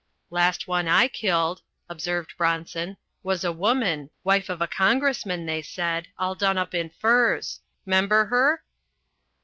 [0.31, 6.07] "Last one I killed," observed Bronson, "was a woman, wife of a congressman, they said,
[6.17, 7.59] all done up in furs.
[7.85, 8.63] 'Member her?"